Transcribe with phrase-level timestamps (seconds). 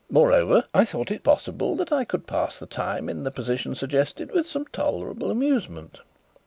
[0.09, 4.31] Moreover, I thought it possible that I could pass the time in the position suggested
[4.31, 5.99] with some tolerable amusement.